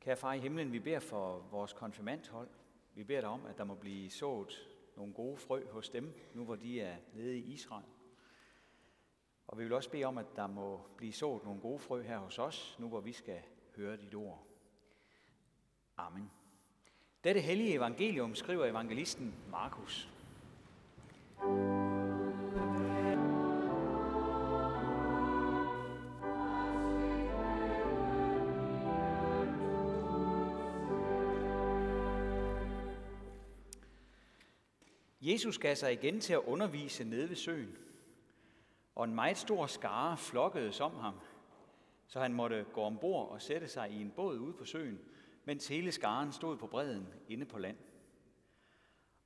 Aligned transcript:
Kære 0.00 0.16
far 0.16 0.32
i 0.32 0.38
himlen, 0.38 0.72
vi 0.72 0.78
beder 0.78 1.00
for 1.00 1.38
vores 1.50 1.72
konfirmandhold. 1.72 2.48
Vi 2.94 3.04
beder 3.04 3.20
dig 3.20 3.28
om, 3.28 3.46
at 3.46 3.58
der 3.58 3.64
må 3.64 3.74
blive 3.74 4.10
sået 4.10 4.68
nogle 4.96 5.12
gode 5.12 5.36
frø 5.36 5.66
hos 5.70 5.88
dem, 5.88 6.14
nu 6.34 6.44
hvor 6.44 6.56
de 6.56 6.80
er 6.80 6.96
nede 7.14 7.38
i 7.38 7.52
Israel. 7.52 7.84
Og 9.46 9.58
vi 9.58 9.64
vil 9.64 9.72
også 9.72 9.90
bede 9.90 10.04
om, 10.04 10.18
at 10.18 10.26
der 10.36 10.46
må 10.46 10.80
blive 10.96 11.12
sået 11.12 11.44
nogle 11.44 11.60
gode 11.60 11.78
frø 11.78 12.02
her 12.02 12.18
hos 12.18 12.38
os, 12.38 12.76
nu 12.78 12.88
hvor 12.88 13.00
vi 13.00 13.12
skal 13.12 13.40
høre 13.76 13.96
dit 13.96 14.14
ord. 14.14 14.46
Amen. 15.96 16.30
Dette 17.24 17.40
hellige 17.40 17.74
evangelium 17.74 18.34
skriver 18.34 18.66
evangelisten 18.66 19.34
Markus. 19.50 20.10
Jesus 35.20 35.58
gav 35.58 35.76
sig 35.76 35.92
igen 35.92 36.20
til 36.20 36.32
at 36.32 36.38
undervise 36.38 37.04
nede 37.04 37.28
ved 37.28 37.36
søen, 37.36 37.76
og 38.94 39.04
en 39.04 39.14
meget 39.14 39.36
stor 39.36 39.66
skare 39.66 40.16
flokkedes 40.16 40.80
om 40.80 40.94
ham, 40.94 41.14
så 42.06 42.20
han 42.20 42.32
måtte 42.32 42.66
gå 42.72 42.80
ombord 42.80 43.28
og 43.30 43.42
sætte 43.42 43.68
sig 43.68 43.90
i 43.90 44.00
en 44.00 44.10
båd 44.10 44.38
ude 44.38 44.52
på 44.52 44.64
søen, 44.64 45.00
mens 45.44 45.68
hele 45.68 45.92
skaren 45.92 46.32
stod 46.32 46.56
på 46.56 46.66
bredden 46.66 47.06
inde 47.28 47.46
på 47.46 47.58
land. 47.58 47.76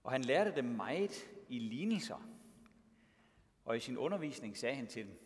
Og 0.02 0.12
han 0.12 0.22
lærte 0.22 0.56
dem 0.56 0.64
meget 0.64 1.30
i 1.48 1.58
lignelser, 1.58 2.28
og 3.64 3.76
i 3.76 3.80
sin 3.80 3.98
undervisning 3.98 4.56
sagde 4.56 4.76
han 4.76 4.86
til 4.86 5.06
dem, 5.06 5.20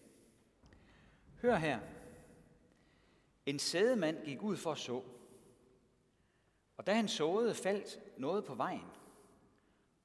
Hør 1.42 1.56
her, 1.56 1.80
en 3.46 3.58
sædemand 3.58 4.24
gik 4.24 4.42
ud 4.42 4.56
for 4.56 4.72
at 4.72 4.78
så, 4.78 5.02
og 6.76 6.86
da 6.86 6.94
han 6.94 7.08
såede, 7.08 7.54
faldt 7.54 8.00
noget 8.16 8.44
på 8.44 8.54
vejen, 8.54 8.86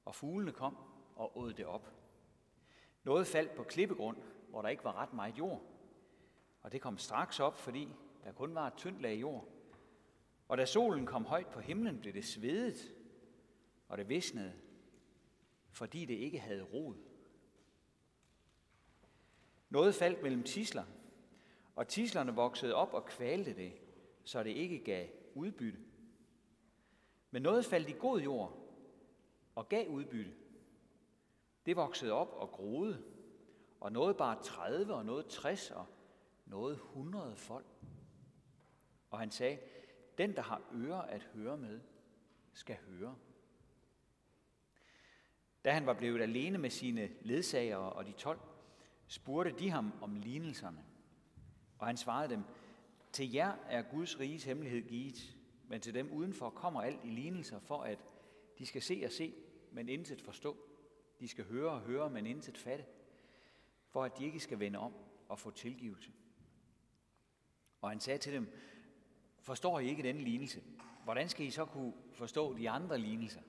og 0.04 0.14
fuglene 0.14 0.52
kom 0.52 0.76
og 1.16 1.38
åd 1.38 1.52
det 1.52 1.66
op. 1.66 1.92
Noget 3.04 3.26
faldt 3.26 3.54
på 3.54 3.62
klippegrund, 3.62 4.16
hvor 4.48 4.62
der 4.62 4.68
ikke 4.68 4.84
var 4.84 4.92
ret 4.92 5.12
meget 5.12 5.38
jord, 5.38 5.62
og 6.62 6.72
det 6.72 6.80
kom 6.80 6.98
straks 6.98 7.40
op, 7.40 7.56
fordi 7.56 7.88
der 8.24 8.32
kun 8.32 8.54
var 8.54 8.66
et 8.66 8.74
tyndt 8.74 9.02
lag 9.02 9.20
jord. 9.20 9.48
Og 10.48 10.58
da 10.58 10.64
solen 10.64 11.06
kom 11.06 11.24
højt 11.24 11.46
på 11.46 11.60
himlen, 11.60 12.00
blev 12.00 12.14
det 12.14 12.24
svedet, 12.24 12.94
og 13.88 13.98
det 13.98 14.08
visnede, 14.08 14.52
fordi 15.70 16.04
det 16.04 16.14
ikke 16.14 16.38
havde 16.38 16.62
rod. 16.62 16.94
Noget 19.68 19.94
faldt 19.94 20.22
mellem 20.22 20.42
tisler, 20.42 20.84
og 21.76 21.88
tislerne 21.88 22.34
voksede 22.34 22.74
op 22.74 22.94
og 22.94 23.06
kvalte 23.06 23.56
det, 23.56 23.72
så 24.24 24.42
det 24.42 24.50
ikke 24.50 24.84
gav 24.84 25.08
udbytte. 25.34 25.78
Men 27.30 27.42
noget 27.42 27.64
faldt 27.64 27.88
i 27.88 27.92
god 27.92 28.20
jord 28.20 28.63
og 29.54 29.68
gav 29.68 29.88
udbytte. 29.88 30.34
Det 31.66 31.76
voksede 31.76 32.12
op 32.12 32.28
og 32.32 32.48
groede, 32.48 33.04
og 33.80 33.92
noget 33.92 34.16
bare 34.16 34.42
30 34.42 34.94
og 34.94 35.06
noget 35.06 35.26
60 35.26 35.70
og 35.70 35.86
noget 36.46 36.74
100 36.74 37.36
folk. 37.36 37.66
Og 39.10 39.18
han 39.18 39.30
sagde, 39.30 39.58
den 40.18 40.36
der 40.36 40.42
har 40.42 40.62
ører 40.74 41.02
at 41.02 41.22
høre 41.22 41.56
med, 41.56 41.80
skal 42.52 42.76
høre. 42.76 43.16
Da 45.64 45.70
han 45.70 45.86
var 45.86 45.94
blevet 45.94 46.22
alene 46.22 46.58
med 46.58 46.70
sine 46.70 47.10
ledsagere 47.20 47.92
og 47.92 48.06
de 48.06 48.12
tolv, 48.12 48.40
spurgte 49.06 49.58
de 49.58 49.70
ham 49.70 49.92
om 50.02 50.16
lignelserne. 50.16 50.84
Og 51.78 51.86
han 51.86 51.96
svarede 51.96 52.34
dem, 52.34 52.44
til 53.12 53.32
jer 53.32 53.56
er 53.66 53.82
Guds 53.82 54.20
riges 54.20 54.44
hemmelighed 54.44 54.82
givet, 54.82 55.36
men 55.68 55.80
til 55.80 55.94
dem 55.94 56.12
udenfor 56.12 56.50
kommer 56.50 56.82
alt 56.82 57.00
i 57.04 57.10
lignelser, 57.10 57.58
for 57.58 57.82
at 57.82 57.98
de 58.58 58.66
skal 58.66 58.82
se 58.82 59.02
og 59.04 59.12
se, 59.12 59.34
men 59.74 59.88
intet 59.88 60.22
forstå. 60.22 60.56
De 61.20 61.28
skal 61.28 61.44
høre 61.44 61.70
og 61.70 61.80
høre, 61.80 62.10
men 62.10 62.26
intet 62.26 62.58
fatte, 62.58 62.84
for 63.88 64.04
at 64.04 64.18
de 64.18 64.24
ikke 64.24 64.40
skal 64.40 64.60
vende 64.60 64.78
om 64.78 64.94
og 65.28 65.38
få 65.38 65.50
tilgivelse. 65.50 66.10
Og 67.80 67.90
han 67.90 68.00
sagde 68.00 68.18
til 68.18 68.32
dem, 68.32 68.48
forstår 69.40 69.80
I 69.80 69.88
ikke 69.88 70.02
denne 70.02 70.20
lignelse? 70.20 70.62
Hvordan 71.04 71.28
skal 71.28 71.46
I 71.46 71.50
så 71.50 71.64
kunne 71.64 71.92
forstå 72.12 72.56
de 72.56 72.70
andre 72.70 72.98
lignelser? 72.98 73.40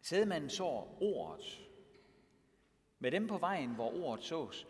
Sædemanden 0.00 0.50
så 0.50 0.64
ordet. 1.00 1.68
Med 2.98 3.10
dem 3.10 3.26
på 3.26 3.38
vejen, 3.38 3.74
hvor 3.74 4.04
ordet 4.04 4.24
sås, 4.24 4.66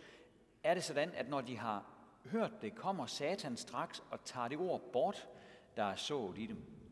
er 0.62 0.74
det 0.74 0.84
sådan, 0.84 1.10
at 1.10 1.28
når 1.28 1.40
de 1.40 1.56
har 1.56 1.90
hørt 2.24 2.62
det, 2.62 2.74
kommer 2.74 3.06
Satan 3.06 3.56
straks 3.56 4.02
og 4.10 4.24
tager 4.24 4.48
det 4.48 4.58
ord 4.58 4.92
bort, 4.92 5.28
der 5.76 5.84
er 5.84 5.96
sået 5.96 6.38
i 6.38 6.46
dem. 6.46 6.85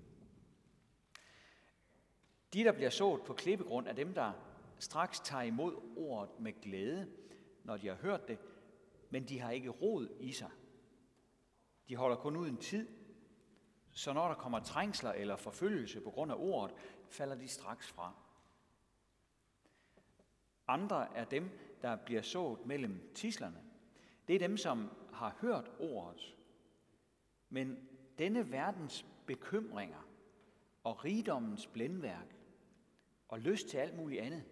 De, 2.54 2.64
der 2.64 2.72
bliver 2.72 2.90
sået 2.90 3.22
på 3.22 3.32
klippegrund, 3.32 3.88
er 3.88 3.92
dem, 3.92 4.14
der 4.14 4.32
straks 4.78 5.20
tager 5.20 5.42
imod 5.42 5.96
ordet 5.96 6.40
med 6.40 6.60
glæde, 6.62 7.08
når 7.64 7.76
de 7.76 7.86
har 7.86 7.94
hørt 7.94 8.28
det, 8.28 8.38
men 9.10 9.28
de 9.28 9.40
har 9.40 9.50
ikke 9.50 9.68
rod 9.68 10.08
i 10.20 10.32
sig. 10.32 10.50
De 11.88 11.96
holder 11.96 12.16
kun 12.16 12.36
ud 12.36 12.48
en 12.48 12.56
tid, 12.56 12.88
så 13.90 14.12
når 14.12 14.28
der 14.28 14.34
kommer 14.34 14.60
trængsler 14.60 15.12
eller 15.12 15.36
forfølgelse 15.36 16.00
på 16.00 16.10
grund 16.10 16.32
af 16.32 16.36
ordet, 16.38 16.76
falder 17.08 17.34
de 17.34 17.48
straks 17.48 17.88
fra. 17.88 18.14
Andre 20.68 21.16
er 21.16 21.24
dem, 21.24 21.50
der 21.82 21.96
bliver 21.96 22.22
sået 22.22 22.66
mellem 22.66 23.10
tislerne. 23.14 23.62
Det 24.28 24.34
er 24.34 24.38
dem, 24.38 24.56
som 24.56 24.90
har 25.12 25.36
hørt 25.40 25.70
ordet. 25.78 26.36
Men 27.48 27.88
denne 28.18 28.52
verdens 28.52 29.06
bekymringer 29.26 30.08
og 30.84 31.04
rigdommens 31.04 31.66
blændværk 31.66 32.33
og 33.28 33.40
lyst 33.40 33.68
til 33.68 33.78
alt 33.78 33.96
muligt 33.96 34.22
andet 34.22 34.44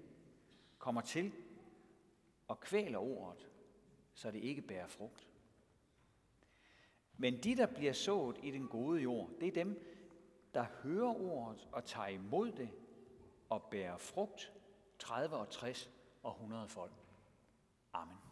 kommer 0.78 1.00
til 1.00 1.32
og 2.48 2.60
kvæler 2.60 2.98
ordet, 2.98 3.48
så 4.14 4.30
det 4.30 4.38
ikke 4.38 4.62
bærer 4.62 4.86
frugt. 4.86 5.28
Men 7.16 7.42
de, 7.42 7.56
der 7.56 7.66
bliver 7.66 7.92
sået 7.92 8.36
i 8.42 8.50
den 8.50 8.68
gode 8.68 9.02
jord, 9.02 9.30
det 9.40 9.48
er 9.48 9.52
dem, 9.52 9.88
der 10.54 10.66
hører 10.82 11.20
ordet 11.20 11.68
og 11.72 11.84
tager 11.84 12.08
imod 12.08 12.52
det 12.52 12.70
og 13.48 13.62
bærer 13.62 13.98
frugt 13.98 14.52
30 14.98 15.36
og 15.36 15.50
60 15.50 15.90
og 16.22 16.32
100 16.32 16.68
folk. 16.68 16.92
Amen. 17.92 18.31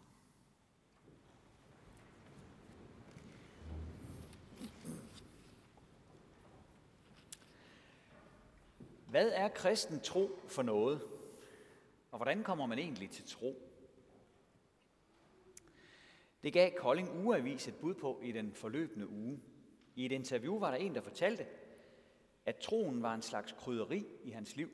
Hvad 9.10 9.30
er 9.34 9.48
kristen 9.48 10.00
tro 10.00 10.38
for 10.48 10.62
noget? 10.62 11.00
Og 12.10 12.18
hvordan 12.18 12.42
kommer 12.42 12.66
man 12.66 12.78
egentlig 12.78 13.10
til 13.10 13.24
tro? 13.24 13.54
Det 16.42 16.52
gav 16.52 16.70
Kolding 16.76 17.24
Ugeavis 17.24 17.68
et 17.68 17.74
bud 17.80 17.94
på 17.94 18.20
i 18.22 18.32
den 18.32 18.52
forløbende 18.54 19.08
uge. 19.08 19.40
I 19.94 20.06
et 20.06 20.12
interview 20.12 20.58
var 20.58 20.70
der 20.70 20.78
en, 20.78 20.94
der 20.94 21.00
fortalte, 21.00 21.46
at 22.46 22.56
troen 22.56 23.02
var 23.02 23.14
en 23.14 23.22
slags 23.22 23.52
krydderi 23.52 24.06
i 24.24 24.30
hans 24.30 24.56
liv. 24.56 24.70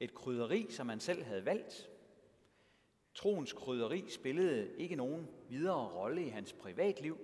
Et 0.00 0.14
krydderi, 0.14 0.66
som 0.70 0.88
han 0.88 1.00
selv 1.00 1.22
havde 1.22 1.44
valgt. 1.44 1.90
Troens 3.14 3.52
krydderi 3.52 4.04
spillede 4.08 4.76
ikke 4.78 4.96
nogen 4.96 5.28
videre 5.48 5.88
rolle 5.88 6.26
i 6.26 6.28
hans 6.28 6.52
privatliv, 6.52 7.18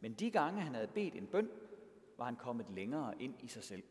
men 0.00 0.14
de 0.14 0.30
gange 0.30 0.60
han 0.60 0.74
havde 0.74 0.88
bedt 0.94 1.14
en 1.14 1.26
bøn, 1.26 1.50
var 2.18 2.24
han 2.24 2.36
kommet 2.36 2.66
længere 2.70 3.22
ind 3.22 3.34
i 3.42 3.48
sig 3.48 3.64
selv. 3.64 3.82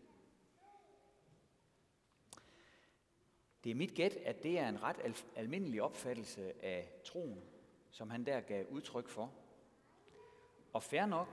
Det 3.63 3.69
er 3.69 3.75
mit 3.75 3.93
gæt, 3.93 4.13
at 4.13 4.43
det 4.43 4.59
er 4.59 4.69
en 4.69 4.83
ret 4.83 5.25
almindelig 5.35 5.81
opfattelse 5.81 6.65
af 6.65 7.01
troen, 7.03 7.43
som 7.91 8.09
han 8.09 8.25
der 8.25 8.41
gav 8.41 8.65
udtryk 8.69 9.09
for. 9.09 9.33
Og 10.73 10.83
fair 10.83 11.05
nok, 11.05 11.27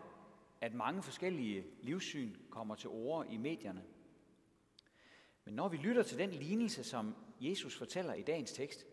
at 0.61 0.75
mange 0.75 1.03
forskellige 1.03 1.65
livssyn 1.83 2.35
kommer 2.51 2.75
til 2.75 2.91
ord 2.91 3.27
i 3.31 3.37
medierne. 3.37 3.85
Men 5.45 5.55
når 5.55 5.69
vi 5.69 5.77
lytter 5.77 6.03
til 6.03 6.19
den 6.19 6.31
lignelse, 6.31 6.85
som 6.85 7.15
Jesus 7.41 7.77
fortæller 7.79 8.15
i 8.15 8.23
dagens 8.23 8.53
tekst, 8.53 8.87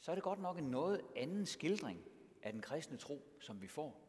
så 0.00 0.10
er 0.10 0.14
det 0.14 0.24
godt 0.24 0.40
nok 0.40 0.58
en 0.58 0.64
noget 0.64 1.00
anden 1.16 1.46
skildring 1.46 2.04
af 2.42 2.52
den 2.52 2.60
kristne 2.62 2.96
tro, 2.96 3.22
som 3.40 3.62
vi 3.62 3.66
får. 3.66 4.00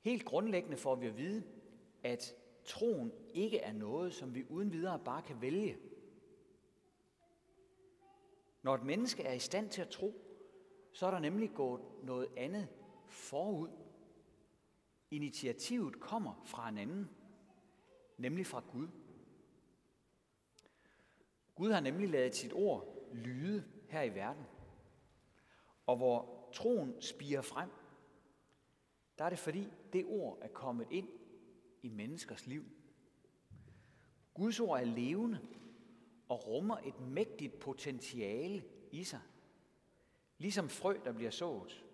Helt 0.00 0.24
grundlæggende 0.24 0.76
får 0.76 0.94
vi 0.94 1.06
at 1.06 1.16
vide, 1.16 1.42
at 2.02 2.34
troen 2.64 3.12
ikke 3.34 3.58
er 3.58 3.72
noget, 3.72 4.14
som 4.14 4.34
vi 4.34 4.44
uden 4.48 4.72
videre 4.72 4.98
bare 5.04 5.22
kan 5.22 5.40
vælge– 5.40 5.76
når 8.62 8.74
et 8.74 8.82
menneske 8.82 9.22
er 9.22 9.32
i 9.32 9.38
stand 9.38 9.70
til 9.70 9.82
at 9.82 9.88
tro, 9.88 10.14
så 10.92 11.06
er 11.06 11.10
der 11.10 11.18
nemlig 11.18 11.50
gået 11.54 11.80
noget 12.02 12.28
andet 12.36 12.68
forud. 13.08 13.68
Initiativet 15.10 16.00
kommer 16.00 16.42
fra 16.44 16.68
en 16.68 16.78
anden, 16.78 17.10
nemlig 18.18 18.46
fra 18.46 18.62
Gud. 18.72 18.88
Gud 21.54 21.70
har 21.72 21.80
nemlig 21.80 22.08
lavet 22.08 22.36
sit 22.36 22.52
ord 22.52 23.08
lyde 23.12 23.64
her 23.88 24.02
i 24.02 24.14
verden. 24.14 24.44
Og 25.86 25.96
hvor 25.96 26.48
troen 26.52 27.02
spiger 27.02 27.42
frem, 27.42 27.70
der 29.18 29.24
er 29.24 29.30
det 29.30 29.38
fordi 29.38 29.68
det 29.92 30.04
ord 30.06 30.38
er 30.40 30.48
kommet 30.48 30.86
ind 30.90 31.08
i 31.82 31.88
menneskers 31.88 32.46
liv. 32.46 32.64
Guds 34.34 34.60
ord 34.60 34.80
er 34.80 34.84
levende 34.84 35.40
og 36.32 36.46
rummer 36.46 36.76
et 36.84 37.00
mægtigt 37.00 37.58
potentiale 37.58 38.64
i 38.90 39.04
sig. 39.04 39.20
Ligesom 40.38 40.68
frø, 40.68 40.96
der 41.04 41.12
bliver 41.12 41.30
sået. 41.30 41.84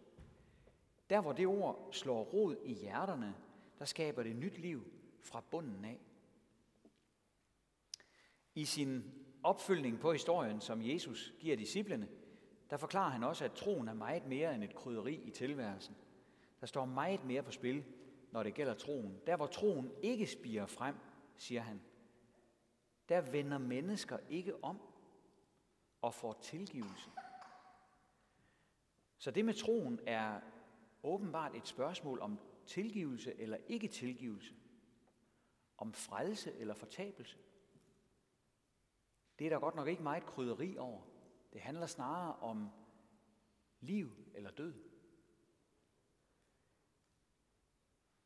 Der 1.10 1.20
hvor 1.20 1.32
det 1.32 1.46
ord 1.46 1.88
slår 1.92 2.22
rod 2.24 2.56
i 2.64 2.72
hjerterne, 2.72 3.34
der 3.78 3.84
skaber 3.84 4.22
det 4.22 4.36
nyt 4.36 4.58
liv 4.58 4.92
fra 5.20 5.42
bunden 5.50 5.84
af. 5.84 6.00
I 8.54 8.64
sin 8.64 9.04
opfølgning 9.42 10.00
på 10.00 10.12
historien, 10.12 10.60
som 10.60 10.82
Jesus 10.82 11.34
giver 11.40 11.56
disciplene, 11.56 12.08
der 12.70 12.76
forklarer 12.76 13.10
han 13.10 13.24
også, 13.24 13.44
at 13.44 13.52
troen 13.52 13.88
er 13.88 13.94
meget 13.94 14.26
mere 14.26 14.54
end 14.54 14.64
et 14.64 14.74
krydderi 14.74 15.14
i 15.14 15.30
tilværelsen. 15.30 15.96
Der 16.60 16.66
står 16.66 16.84
meget 16.84 17.24
mere 17.24 17.42
på 17.42 17.50
spil, 17.50 17.84
når 18.32 18.42
det 18.42 18.54
gælder 18.54 18.74
troen. 18.74 19.20
Der 19.26 19.36
hvor 19.36 19.46
troen 19.46 19.92
ikke 20.02 20.26
spiger 20.26 20.66
frem, 20.66 20.94
siger 21.36 21.60
han, 21.60 21.80
der 23.08 23.20
vender 23.20 23.58
mennesker 23.58 24.18
ikke 24.28 24.64
om 24.64 24.80
og 26.02 26.14
får 26.14 26.32
tilgivelse. 26.32 27.10
Så 29.18 29.30
det 29.30 29.44
med 29.44 29.54
troen 29.54 30.00
er 30.06 30.40
åbenbart 31.02 31.56
et 31.56 31.68
spørgsmål 31.68 32.20
om 32.20 32.38
tilgivelse 32.66 33.40
eller 33.40 33.56
ikke 33.66 33.88
tilgivelse. 33.88 34.54
Om 35.78 35.92
frelse 35.92 36.54
eller 36.54 36.74
fortabelse. 36.74 37.38
Det 39.38 39.44
er 39.44 39.50
der 39.50 39.58
godt 39.58 39.74
nok 39.74 39.88
ikke 39.88 40.02
meget 40.02 40.26
krydderi 40.26 40.78
over. 40.78 41.02
Det 41.52 41.60
handler 41.60 41.86
snarere 41.86 42.36
om 42.36 42.70
liv 43.80 44.10
eller 44.34 44.50
død. 44.50 44.74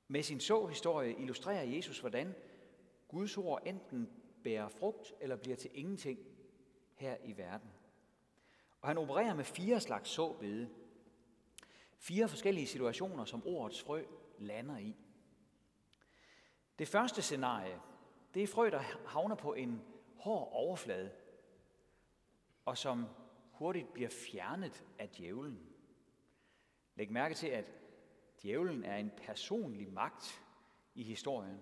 Med 0.08 0.22
sin 0.22 0.40
så-historie 0.40 1.18
illustrerer 1.18 1.62
Jesus, 1.62 2.00
hvordan 2.00 2.34
Guds 3.08 3.36
ord 3.38 3.62
enten 3.66 4.21
bærer 4.44 4.68
frugt 4.68 5.12
eller 5.20 5.36
bliver 5.36 5.56
til 5.56 5.70
ingenting 5.74 6.18
her 6.94 7.16
i 7.24 7.36
verden. 7.36 7.70
Og 8.80 8.88
han 8.88 8.98
opererer 8.98 9.34
med 9.34 9.44
fire 9.44 9.80
slags 9.80 10.10
såbede. 10.10 10.70
Fire 11.96 12.28
forskellige 12.28 12.66
situationer, 12.66 13.24
som 13.24 13.46
ordets 13.46 13.82
frø 13.82 14.04
lander 14.38 14.78
i. 14.78 14.96
Det 16.78 16.88
første 16.88 17.22
scenarie, 17.22 17.80
det 18.34 18.42
er 18.42 18.46
frø, 18.46 18.70
der 18.70 18.78
havner 19.06 19.36
på 19.36 19.54
en 19.54 19.82
hård 20.16 20.48
overflade, 20.52 21.10
og 22.64 22.78
som 22.78 23.06
hurtigt 23.52 23.92
bliver 23.92 24.08
fjernet 24.08 24.84
af 24.98 25.08
djævlen. 25.08 25.72
Læg 26.94 27.12
mærke 27.12 27.34
til, 27.34 27.46
at 27.46 27.64
djævlen 28.42 28.84
er 28.84 28.96
en 28.96 29.10
personlig 29.16 29.92
magt 29.92 30.44
i 30.94 31.02
historien. 31.02 31.60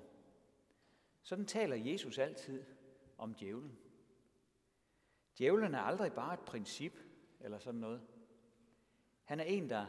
Sådan 1.23 1.47
taler 1.47 1.77
Jesus 1.77 2.19
altid 2.19 2.65
om 3.19 3.35
djævlen. 3.35 3.79
Djævlen 5.39 5.75
er 5.75 5.81
aldrig 5.81 6.13
bare 6.13 6.35
et 6.35 6.41
princip 6.41 6.99
eller 7.41 7.59
sådan 7.59 7.81
noget. 7.81 8.03
Han 9.25 9.41
er 9.41 9.45
en, 9.45 9.71
der 9.71 9.87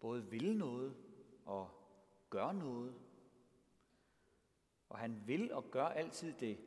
både 0.00 0.30
vil 0.30 0.56
noget 0.56 0.96
og 1.44 1.70
gør 2.30 2.52
noget. 2.52 2.94
Og 4.88 4.98
han 4.98 5.22
vil 5.26 5.52
og 5.52 5.70
gør 5.70 5.86
altid 5.86 6.32
det 6.32 6.58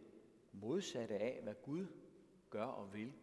modsatte 0.52 1.18
af, 1.18 1.40
hvad 1.44 1.56
Gud 1.64 1.88
gør 2.50 2.66
og 2.66 2.94
vil. 2.94 3.14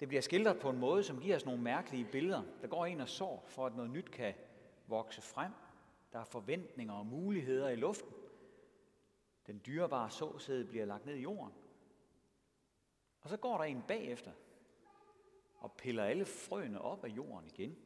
Det 0.00 0.08
bliver 0.08 0.20
skildret 0.20 0.60
på 0.60 0.70
en 0.70 0.78
måde, 0.78 1.04
som 1.04 1.20
giver 1.20 1.36
os 1.36 1.44
nogle 1.44 1.62
mærkelige 1.62 2.08
billeder. 2.12 2.42
Der 2.60 2.68
går 2.68 2.86
en 2.86 3.00
og 3.00 3.08
sår, 3.08 3.44
for 3.46 3.66
at 3.66 3.76
noget 3.76 3.90
nyt 3.90 4.10
kan 4.10 4.34
vokse 4.86 5.22
frem. 5.22 5.52
Der 6.12 6.18
er 6.18 6.24
forventninger 6.24 6.94
og 6.94 7.06
muligheder 7.06 7.68
i 7.68 7.76
luften. 7.76 8.12
Den 9.46 9.62
dyrebare 9.66 10.10
såsæde 10.10 10.64
bliver 10.64 10.84
lagt 10.84 11.06
ned 11.06 11.14
i 11.14 11.22
jorden. 11.22 11.54
Og 13.20 13.28
så 13.28 13.36
går 13.36 13.56
der 13.56 13.64
en 13.64 13.82
bagefter 13.88 14.32
og 15.56 15.72
piller 15.72 16.04
alle 16.04 16.24
frøene 16.24 16.80
op 16.80 17.04
af 17.04 17.08
jorden 17.08 17.46
igen. 17.46 17.76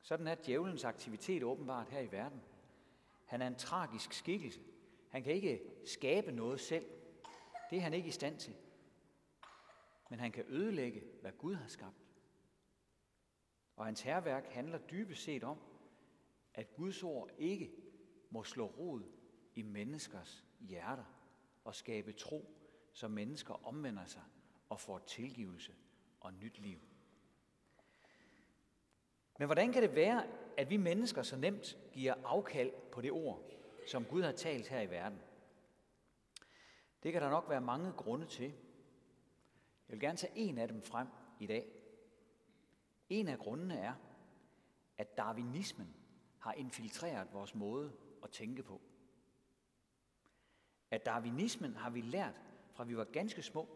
Sådan 0.00 0.26
er 0.26 0.34
djævelens 0.34 0.84
aktivitet 0.84 1.42
åbenbart 1.42 1.88
her 1.88 2.00
i 2.00 2.12
verden. 2.12 2.42
Han 3.24 3.42
er 3.42 3.46
en 3.46 3.54
tragisk 3.54 4.12
skikkelse. 4.12 4.60
Han 5.08 5.22
kan 5.22 5.32
ikke 5.32 5.62
skabe 5.84 6.32
noget 6.32 6.60
selv. 6.60 6.86
Det 7.70 7.78
er 7.78 7.82
han 7.82 7.94
ikke 7.94 8.08
i 8.08 8.12
stand 8.12 8.38
til. 8.38 8.54
Men 10.10 10.18
han 10.18 10.32
kan 10.32 10.44
ødelægge, 10.48 11.02
hvad 11.20 11.32
Gud 11.32 11.54
har 11.54 11.68
skabt. 11.68 12.03
Og 13.76 13.84
hans 13.84 14.00
herværk 14.02 14.46
handler 14.46 14.78
dybest 14.78 15.22
set 15.22 15.44
om, 15.44 15.58
at 16.54 16.74
Guds 16.74 17.02
ord 17.02 17.30
ikke 17.38 17.72
må 18.30 18.44
slå 18.44 18.66
rod 18.66 19.02
i 19.54 19.62
menneskers 19.62 20.44
hjerter 20.60 21.04
og 21.64 21.74
skabe 21.74 22.12
tro, 22.12 22.50
så 22.92 23.08
mennesker 23.08 23.66
omvender 23.66 24.04
sig 24.04 24.22
og 24.68 24.80
får 24.80 24.98
tilgivelse 24.98 25.74
og 26.20 26.34
nyt 26.34 26.58
liv. 26.58 26.78
Men 29.38 29.46
hvordan 29.46 29.72
kan 29.72 29.82
det 29.82 29.94
være, 29.94 30.26
at 30.56 30.70
vi 30.70 30.76
mennesker 30.76 31.22
så 31.22 31.36
nemt 31.36 31.78
giver 31.92 32.14
afkald 32.24 32.72
på 32.92 33.00
det 33.00 33.12
ord, 33.12 33.50
som 33.86 34.04
Gud 34.04 34.22
har 34.22 34.32
talt 34.32 34.68
her 34.68 34.80
i 34.80 34.90
verden? 34.90 35.18
Det 37.02 37.12
kan 37.12 37.22
der 37.22 37.30
nok 37.30 37.48
være 37.48 37.60
mange 37.60 37.92
grunde 37.92 38.26
til. 38.26 38.52
Jeg 39.88 39.92
vil 39.92 40.00
gerne 40.00 40.18
tage 40.18 40.32
en 40.36 40.58
af 40.58 40.68
dem 40.68 40.82
frem 40.82 41.08
i 41.40 41.46
dag. 41.46 41.83
En 43.08 43.28
af 43.28 43.38
grundene 43.38 43.74
er, 43.74 43.94
at 44.98 45.16
darwinismen 45.16 45.94
har 46.38 46.52
infiltreret 46.52 47.32
vores 47.32 47.54
måde 47.54 47.92
at 48.22 48.30
tænke 48.30 48.62
på. 48.62 48.80
At 50.90 51.06
darwinismen 51.06 51.76
har 51.76 51.90
vi 51.90 52.00
lært 52.00 52.40
fra 52.72 52.84
vi 52.84 52.96
var 52.96 53.04
ganske 53.04 53.42
små, 53.42 53.68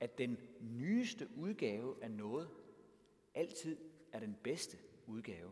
at 0.00 0.18
den 0.18 0.38
nyeste 0.60 1.28
udgave 1.36 2.04
af 2.04 2.10
noget 2.10 2.50
altid 3.34 3.78
er 4.12 4.20
den 4.20 4.36
bedste 4.42 4.78
udgave. 5.06 5.50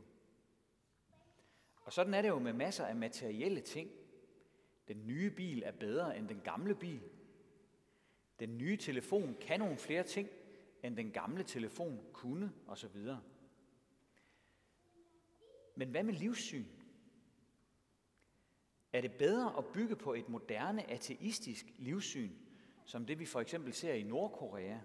Og 1.77 1.93
sådan 1.93 2.15
er 2.15 2.23
det 2.23 2.29
jo 2.29 2.39
med 2.39 2.53
masser 2.53 2.85
af 2.85 2.97
materielle 2.97 3.61
ting. 3.61 3.91
Den 4.89 5.07
nye 5.07 5.31
bil 5.31 5.63
er 5.63 5.73
bedre 5.73 6.19
end 6.19 6.29
den 6.29 6.41
gamle 6.41 6.75
bil. 6.75 7.03
Den 8.41 8.59
nye 8.59 8.77
telefon 8.77 9.37
kan 9.41 9.61
nogle 9.61 9.77
flere 9.77 10.03
ting, 10.03 10.29
end 10.83 10.97
den 10.97 11.11
gamle 11.11 11.45
telefon 11.45 12.05
kunne, 12.13 12.53
osv. 12.67 12.97
Men 15.75 15.91
hvad 15.91 16.03
med 16.03 16.15
livssyn? 16.15 16.67
Er 18.93 19.01
det 19.01 19.13
bedre 19.13 19.59
at 19.59 19.65
bygge 19.67 19.97
på 19.97 20.15
et 20.15 20.29
moderne 20.29 20.91
ateistisk 20.91 21.67
livssyn, 21.79 22.33
som 22.85 23.07
det 23.07 23.19
vi 23.19 23.27
for 23.27 23.41
eksempel 23.41 23.73
ser 23.73 23.93
i 23.93 24.03
Nordkorea, 24.03 24.79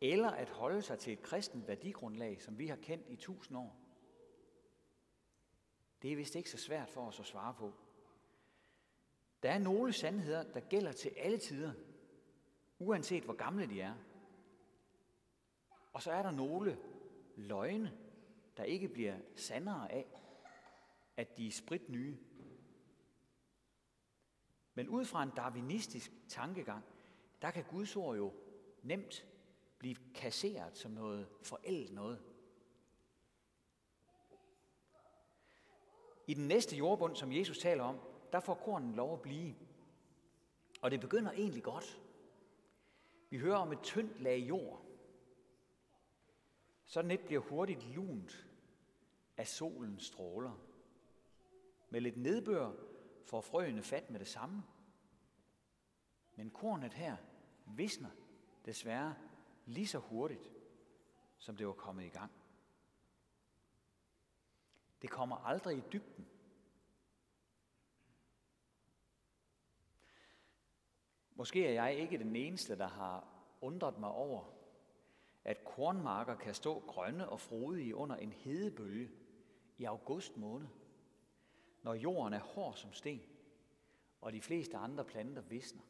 eller 0.00 0.30
at 0.30 0.48
holde 0.48 0.82
sig 0.82 0.98
til 0.98 1.12
et 1.12 1.22
kristent 1.22 1.68
værdigrundlag, 1.68 2.42
som 2.42 2.58
vi 2.58 2.66
har 2.66 2.76
kendt 2.76 3.08
i 3.08 3.16
tusind 3.16 3.58
år? 3.58 3.78
Det 6.02 6.12
er 6.12 6.16
vist 6.16 6.34
ikke 6.34 6.50
så 6.50 6.58
svært 6.58 6.88
for 6.88 7.06
os 7.06 7.20
at 7.20 7.26
svare 7.26 7.54
på. 7.54 7.72
Der 9.42 9.50
er 9.50 9.58
nogle 9.58 9.92
sandheder, 9.92 10.42
der 10.42 10.60
gælder 10.60 10.92
til 10.92 11.12
alle 11.16 11.38
tider, 11.38 11.72
uanset 12.82 13.24
hvor 13.24 13.34
gamle 13.34 13.66
de 13.66 13.80
er. 13.80 13.94
Og 15.92 16.02
så 16.02 16.12
er 16.12 16.22
der 16.22 16.30
nogle 16.30 16.78
løgne, 17.36 17.98
der 18.56 18.64
ikke 18.64 18.88
bliver 18.88 19.18
sandere 19.36 19.92
af, 19.92 20.06
at 21.16 21.36
de 21.36 21.46
er 21.46 21.50
sprit 21.50 21.88
nye. 21.88 22.18
Men 24.74 24.88
ud 24.88 25.04
fra 25.04 25.22
en 25.22 25.30
darwinistisk 25.36 26.12
tankegang, 26.28 26.84
der 27.42 27.50
kan 27.50 27.64
Guds 27.64 27.96
ord 27.96 28.16
jo 28.16 28.32
nemt 28.82 29.26
blive 29.78 29.96
kasseret 30.14 30.76
som 30.76 30.90
noget 30.90 31.28
forældet 31.42 31.92
noget. 31.92 32.22
I 36.26 36.34
den 36.34 36.48
næste 36.48 36.76
jordbund, 36.76 37.16
som 37.16 37.32
Jesus 37.32 37.58
taler 37.58 37.84
om, 37.84 38.00
der 38.32 38.40
får 38.40 38.54
kornen 38.54 38.94
lov 38.94 39.12
at 39.12 39.22
blive. 39.22 39.54
Og 40.82 40.90
det 40.90 41.00
begynder 41.00 41.32
egentlig 41.32 41.62
godt. 41.62 42.02
Vi 43.32 43.38
hører 43.38 43.56
om 43.56 43.72
et 43.72 43.82
tyndt 43.82 44.20
lag 44.20 44.38
jord. 44.38 44.84
Sådan 46.84 47.10
et 47.10 47.20
bliver 47.20 47.40
hurtigt 47.40 47.86
lunt 47.94 48.46
af 49.36 49.46
solens 49.46 50.04
stråler. 50.04 50.52
Med 51.90 52.00
lidt 52.00 52.16
nedbør 52.16 52.72
får 53.24 53.40
frøene 53.40 53.82
fat 53.82 54.10
med 54.10 54.20
det 54.20 54.28
samme. 54.28 54.62
Men 56.36 56.50
kornet 56.50 56.92
her 56.92 57.16
visner 57.66 58.10
desværre 58.64 59.14
lige 59.66 59.86
så 59.86 59.98
hurtigt, 59.98 60.50
som 61.38 61.56
det 61.56 61.66
var 61.66 61.72
kommet 61.72 62.04
i 62.04 62.08
gang. 62.08 62.32
Det 65.02 65.10
kommer 65.10 65.36
aldrig 65.36 65.78
i 65.78 65.82
dybden. 65.92 66.26
Måske 71.42 71.66
er 71.66 71.72
jeg 71.72 71.98
ikke 71.98 72.18
den 72.18 72.36
eneste, 72.36 72.78
der 72.78 72.86
har 72.88 73.28
undret 73.60 73.98
mig 73.98 74.10
over, 74.10 74.44
at 75.44 75.64
kornmarker 75.64 76.36
kan 76.36 76.54
stå 76.54 76.80
grønne 76.80 77.28
og 77.28 77.40
frodige 77.40 77.96
under 77.96 78.16
en 78.16 78.32
hedebølge 78.32 79.10
i 79.78 79.84
august 79.84 80.36
måned, 80.36 80.68
når 81.82 81.94
jorden 81.94 82.32
er 82.32 82.38
hård 82.38 82.74
som 82.74 82.92
sten, 82.92 83.22
og 84.20 84.32
de 84.32 84.40
fleste 84.40 84.76
andre 84.76 85.04
planter 85.04 85.42
visner. 85.42 85.82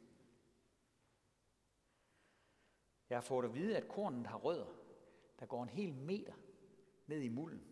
Jeg 3.09 3.15
har 3.17 3.21
fået 3.21 3.45
at 3.45 3.55
vide, 3.55 3.77
at 3.77 3.87
kornet 3.87 4.27
har 4.27 4.37
rødder, 4.37 4.75
der 5.39 5.45
går 5.45 5.63
en 5.63 5.69
hel 5.69 5.93
meter 5.93 6.33
ned 7.07 7.21
i 7.21 7.29
mulden. 7.29 7.67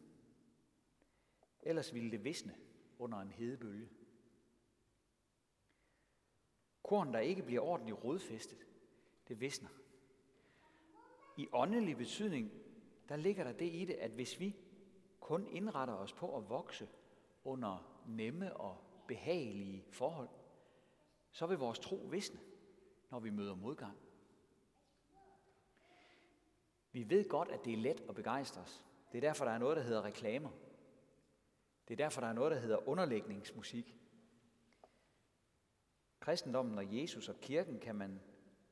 Ellers 1.62 1.94
ville 1.94 2.12
det 2.12 2.24
visne 2.24 2.56
under 3.00 3.20
en 3.20 3.32
hedebølge. 3.32 3.90
Korn, 6.84 7.14
der 7.14 7.20
ikke 7.20 7.44
bliver 7.44 7.62
ordentligt 7.62 8.04
rodfæstet, 8.04 8.68
det 9.28 9.42
visner. 9.42 9.70
I 11.38 11.48
åndelig 11.52 11.98
betydning, 11.98 12.52
der 13.10 13.16
ligger 13.16 13.44
der 13.44 13.52
det 13.52 13.74
i 13.74 13.86
det, 13.86 13.94
at 13.94 14.12
hvis 14.12 14.40
vi 14.40 14.56
kun 15.20 15.48
indretter 15.48 15.94
os 15.94 16.14
på 16.14 16.38
at 16.38 16.50
vokse 16.50 16.90
under 17.44 18.02
nemme 18.08 18.58
og 18.58 18.78
behagelige 19.08 19.86
forhold, 19.90 20.30
så 21.32 21.48
vil 21.48 21.58
vores 21.58 21.80
tro 21.80 21.96
visne, 21.96 22.40
når 23.12 23.20
vi 23.20 23.30
møder 23.30 23.56
modgang. 23.56 23.98
Vi 26.92 27.10
ved 27.10 27.30
godt, 27.30 27.50
at 27.50 27.66
det 27.66 27.74
er 27.74 27.78
let 27.78 28.04
at 28.10 28.16
begejstre 28.16 28.62
os. 28.62 28.86
Det 29.12 29.18
er 29.18 29.22
derfor, 29.22 29.46
der 29.46 29.52
er 29.52 29.58
noget, 29.58 29.78
der 29.78 29.84
hedder 29.84 30.02
reklamer. 30.02 30.50
Det 31.88 31.94
er 31.94 32.04
derfor, 32.04 32.22
der 32.22 32.28
er 32.28 32.34
noget, 32.34 32.52
der 32.52 32.60
hedder 32.60 32.88
underlægningsmusik. 32.88 34.01
Kristendommen 36.22 36.78
og 36.78 36.98
Jesus 36.98 37.30
og 37.30 37.36
kirken 37.42 37.80
kan 37.80 37.96
man 37.96 38.22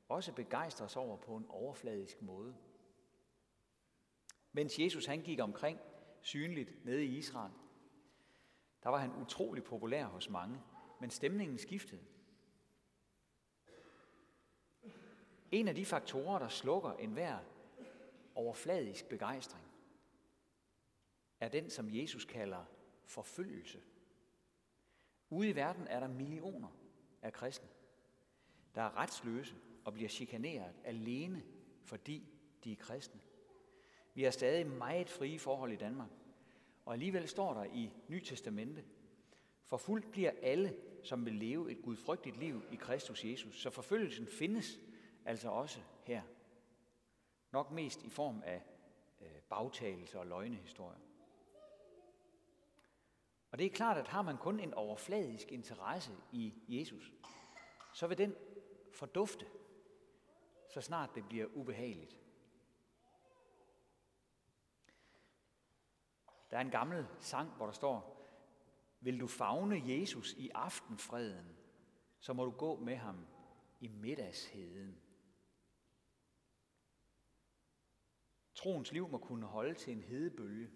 også 0.10 0.34
begejstres 0.34 0.96
over 0.96 1.18
på 1.18 1.36
en 1.36 1.46
overfladisk 1.50 2.22
måde. 2.22 2.56
Mens 4.52 4.80
Jesus 4.80 5.06
han 5.06 5.22
gik 5.22 5.40
omkring 5.40 5.80
synligt 6.22 6.86
nede 6.86 7.06
i 7.06 7.18
Israel, 7.18 7.54
der 8.84 8.90
var 8.90 8.98
han 8.98 9.16
utrolig 9.22 9.64
populær 9.64 10.06
hos 10.06 10.30
mange, 10.30 10.62
men 11.00 11.10
stemningen 11.10 11.58
skiftede. 11.58 12.02
En 15.52 15.68
af 15.68 15.76
de 15.76 15.86
faktorer, 15.86 16.40
der 16.40 16.48
slukker 16.48 16.94
enhver 16.94 17.40
overfladisk 18.36 19.06
begejstring, 19.06 19.66
er 21.40 21.50
den, 21.50 21.70
som 21.70 21.96
Jesus 21.96 22.26
kalder 22.26 22.66
forfølgelse. 23.06 23.82
Ude 25.30 25.50
i 25.50 25.56
verden 25.56 25.88
er 25.88 26.00
der 26.00 26.08
millioner 26.08 26.79
af 27.22 27.34
kristne, 27.34 27.70
der 28.76 28.82
er 28.82 28.98
retsløse 28.98 29.56
og 29.86 29.94
bliver 29.94 30.10
chikaneret 30.10 30.74
alene, 30.84 31.44
fordi 31.84 32.28
de 32.64 32.72
er 32.72 32.76
kristne. 32.76 33.22
Vi 34.14 34.24
har 34.24 34.32
stadig 34.32 34.68
meget 34.68 35.10
frie 35.10 35.40
forhold 35.40 35.72
i 35.72 35.76
Danmark, 35.76 36.10
og 36.86 36.94
alligevel 36.94 37.28
står 37.28 37.54
der 37.54 37.64
i 37.64 37.92
Ny 38.08 38.20
Testamente, 38.20 38.84
forfulgt 39.64 40.12
bliver 40.12 40.32
alle, 40.42 40.76
som 41.04 41.26
vil 41.26 41.34
leve 41.34 41.72
et 41.72 41.82
gudfrygtigt 41.82 42.38
liv 42.38 42.64
i 42.72 42.76
Kristus 42.76 43.26
Jesus. 43.26 43.62
Så 43.62 43.70
forfølgelsen 43.70 44.28
findes 44.28 44.80
altså 45.26 45.50
også 45.50 45.80
her. 46.04 46.22
Nok 47.52 47.72
mest 47.72 48.04
i 48.04 48.10
form 48.10 48.42
af 48.46 48.64
øh, 49.22 49.28
bagtagelser 49.50 50.20
og 50.20 50.28
løgnehistorier. 50.28 51.00
Og 53.52 53.58
det 53.58 53.66
er 53.66 53.70
klart, 53.70 53.98
at 53.98 54.08
har 54.08 54.22
man 54.22 54.38
kun 54.38 54.60
en 54.60 54.74
overfladisk 54.74 55.52
interesse 55.52 56.12
i 56.32 56.54
Jesus, 56.68 57.14
så 57.94 58.08
vil 58.08 58.18
den 58.18 58.36
fordufte, 58.94 59.46
så 60.70 60.82
snart 60.82 61.16
det 61.16 61.28
bliver 61.30 61.46
ubehageligt. 61.54 62.20
Der 66.52 66.58
er 66.58 66.62
en 66.62 66.72
gammel 66.72 67.08
sang, 67.20 67.50
hvor 67.50 67.66
der 67.66 67.74
står, 67.74 68.20
vil 69.00 69.20
du 69.20 69.28
fagne 69.28 69.82
Jesus 69.86 70.34
i 70.34 70.50
aftenfreden, 70.50 71.58
så 72.20 72.34
må 72.34 72.46
du 72.46 72.52
gå 72.52 72.80
med 72.80 72.96
ham 72.96 73.28
i 73.80 73.88
middagsheden. 73.88 75.02
Troens 78.56 78.92
liv 78.92 79.10
må 79.10 79.18
kunne 79.18 79.46
holde 79.46 79.74
til 79.74 79.94
en 79.94 80.04
hedebølge. 80.04 80.70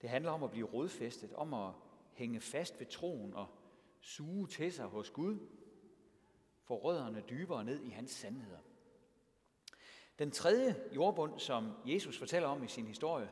Det 0.00 0.10
handler 0.10 0.30
om 0.30 0.42
at 0.42 0.50
blive 0.50 0.66
rodfæstet, 0.66 1.32
om 1.32 1.54
at 1.54 1.72
hænge 2.12 2.40
fast 2.40 2.80
ved 2.80 2.86
troen 2.86 3.34
og 3.34 3.46
suge 4.00 4.46
til 4.46 4.72
sig 4.72 4.86
hos 4.86 5.10
Gud, 5.10 5.38
få 6.62 6.76
rødderne 6.76 7.24
dybere 7.30 7.64
ned 7.64 7.82
i 7.82 7.88
hans 7.88 8.10
sandheder. 8.10 8.58
Den 10.18 10.30
tredje 10.30 10.88
jordbund, 10.94 11.38
som 11.38 11.72
Jesus 11.86 12.18
fortæller 12.18 12.48
om 12.48 12.64
i 12.64 12.68
sin 12.68 12.86
historie, 12.86 13.30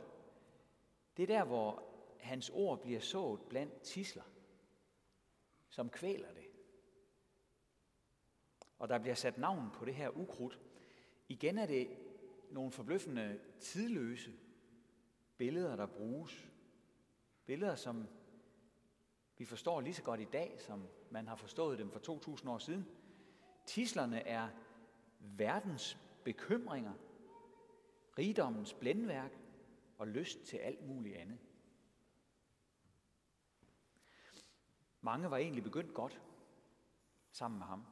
det 1.16 1.22
er 1.22 1.26
der, 1.26 1.44
hvor 1.44 1.82
hans 2.20 2.50
ord 2.50 2.82
bliver 2.82 3.00
sået 3.00 3.40
blandt 3.40 3.82
tisler, 3.82 4.22
som 5.68 5.90
kvæler 5.90 6.32
det. 6.32 6.44
Og 8.78 8.88
der 8.88 8.98
bliver 8.98 9.14
sat 9.14 9.38
navn 9.38 9.70
på 9.74 9.84
det 9.84 9.94
her 9.94 10.16
ukrudt. 10.16 10.58
Igen 11.28 11.58
er 11.58 11.66
det 11.66 11.88
nogle 12.50 12.72
forbløffende 12.72 13.40
tidløse 13.60 14.32
billeder, 15.36 15.76
der 15.76 15.86
bruges. 15.86 16.50
Billeder, 17.48 17.74
som 17.74 18.08
vi 19.38 19.44
forstår 19.44 19.80
lige 19.80 19.94
så 19.94 20.02
godt 20.02 20.20
i 20.20 20.24
dag, 20.24 20.60
som 20.60 20.88
man 21.10 21.28
har 21.28 21.36
forstået 21.36 21.78
dem 21.78 21.90
for 21.90 21.98
2000 21.98 22.50
år 22.50 22.58
siden. 22.58 22.86
Tislerne 23.66 24.26
er 24.26 24.48
verdens 25.20 25.98
bekymringer, 26.24 26.92
rigdommens 28.18 28.74
blændværk 28.74 29.38
og 29.98 30.08
lyst 30.08 30.44
til 30.44 30.56
alt 30.56 30.86
muligt 30.86 31.16
andet. 31.16 31.38
Mange 35.00 35.30
var 35.30 35.36
egentlig 35.36 35.64
begyndt 35.64 35.94
godt 35.94 36.20
sammen 37.30 37.58
med 37.58 37.66
ham. 37.66 37.86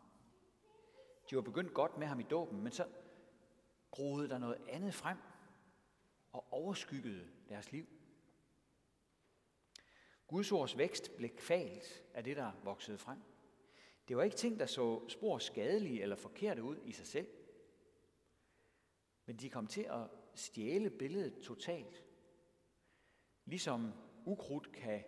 De 1.31 1.37
var 1.37 1.43
begyndt 1.43 1.75
godt 1.75 1.99
med 1.99 2.07
ham 2.07 2.21
i 2.21 2.27
dåben, 2.31 2.63
men 2.63 2.73
så 2.73 2.89
groede 3.91 4.29
der 4.29 4.39
noget 4.39 4.59
andet 4.69 4.95
frem 4.95 5.19
og 6.33 6.53
overskyggede 6.53 7.29
deres 7.49 7.73
liv. 7.73 7.96
Guds 10.26 10.52
ords 10.52 10.78
vækst 10.78 11.16
blev 11.16 11.30
kvalt 11.30 12.04
af 12.14 12.25
det, 12.25 12.37
der 12.37 12.52
voksede 12.64 12.99
frem. 12.99 13.18
Det 14.09 14.16
var 14.16 14.23
ikke 14.23 14.37
ting, 14.37 14.61
der 14.61 14.66
så 14.66 15.09
spor 15.09 15.38
skadelige 15.38 16.02
eller 16.02 16.16
forkerte 16.16 16.62
ud 16.62 16.76
i 16.85 16.92
sig 16.92 17.06
selv. 17.06 17.28
Men 19.26 19.37
de 19.37 19.50
kom 19.50 19.66
til 19.66 19.83
at 19.83 20.11
stjæle 20.35 20.90
billedet 20.90 21.42
totalt. 21.42 22.04
Ligesom 23.45 23.92
ukrudt 24.25 24.73
kan 24.73 25.04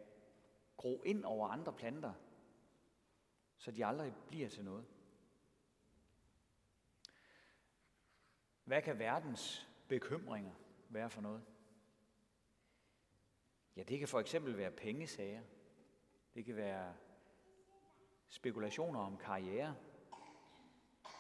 gro 0.77 1.03
ind 1.03 1.25
over 1.25 1.49
andre 1.49 1.73
planter, 1.73 2.13
så 3.57 3.71
de 3.71 3.87
aldrig 3.87 4.15
bliver 4.29 4.49
til 4.49 4.65
noget. 4.65 4.87
Hvad 8.65 8.83
kan 8.83 8.99
verdens 8.99 9.69
bekymringer 9.89 10.55
være 10.89 11.11
for 11.11 11.21
noget? 11.21 11.45
Ja, 13.79 13.83
det 13.83 13.99
kan 13.99 14.09
for 14.09 14.21
eksempel 14.21 14.57
være 14.57 14.71
pengesager. 14.71 15.43
Det 16.35 16.45
kan 16.45 16.57
være 16.57 16.95
spekulationer 18.29 19.01
om 19.01 19.17
karriere. 19.17 19.77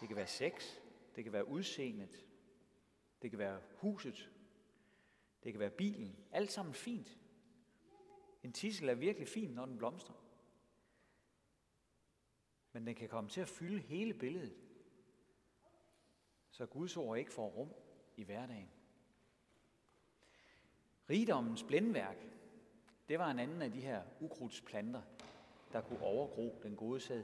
Det 0.00 0.08
kan 0.08 0.16
være 0.16 0.26
sex. 0.26 0.78
Det 1.16 1.24
kan 1.24 1.32
være 1.32 1.48
udseendet. 1.48 2.26
Det 3.22 3.30
kan 3.30 3.38
være 3.38 3.60
huset. 3.76 4.30
Det 5.44 5.52
kan 5.52 5.60
være 5.60 5.70
bilen. 5.70 6.16
Alt 6.32 6.52
sammen 6.52 6.74
fint. 6.74 7.18
En 8.42 8.52
tissel 8.52 8.88
er 8.88 8.94
virkelig 8.94 9.28
fin, 9.28 9.50
når 9.50 9.66
den 9.66 9.78
blomstrer. 9.78 10.24
Men 12.72 12.86
den 12.86 12.94
kan 12.94 13.08
komme 13.08 13.30
til 13.30 13.40
at 13.40 13.48
fylde 13.48 13.78
hele 13.78 14.14
billedet, 14.14 14.56
så 16.50 16.66
Guds 16.66 16.96
ord 16.96 17.18
ikke 17.18 17.32
får 17.32 17.48
rum 17.48 17.74
i 18.16 18.22
hverdagen. 18.24 18.70
Rigdommens 21.10 21.62
blændværk, 21.62 22.37
det 23.08 23.18
var 23.18 23.30
en 23.30 23.38
anden 23.38 23.62
af 23.62 23.72
de 23.72 23.80
her 23.80 24.02
ukrudtsplanter, 24.20 25.02
der 25.72 25.80
kunne 25.80 26.00
overgro 26.02 26.60
den 26.62 26.76
gode 26.76 27.00
sæd. 27.00 27.22